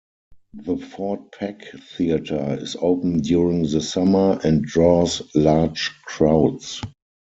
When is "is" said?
2.59-2.75